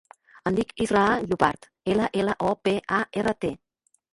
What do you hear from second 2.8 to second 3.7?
a, erra, te.